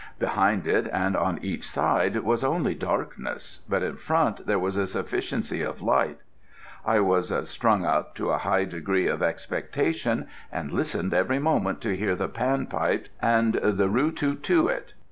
Behind 0.17 0.65
it 0.65 0.87
and 0.91 1.15
on 1.15 1.37
each 1.43 1.69
side 1.69 2.17
was 2.23 2.43
only 2.43 2.73
darkness, 2.73 3.59
but 3.69 3.83
in 3.83 3.97
front 3.97 4.47
there 4.47 4.57
was 4.57 4.75
a 4.75 4.87
sufficiency 4.87 5.61
of 5.61 5.79
light. 5.79 6.17
I 6.83 6.99
was 7.01 7.31
"strung 7.47 7.85
up" 7.85 8.15
to 8.15 8.31
a 8.31 8.39
high 8.39 8.65
degree 8.65 9.05
of 9.05 9.21
expectation 9.21 10.25
and 10.51 10.71
listened 10.71 11.13
every 11.13 11.37
moment 11.37 11.81
to 11.81 11.95
hear 11.95 12.15
the 12.15 12.29
panpipes 12.29 13.09
and 13.21 13.53
the 13.61 13.89
Roo 13.89 14.11
too 14.11 14.33
too 14.33 14.67
it. 14.69 14.95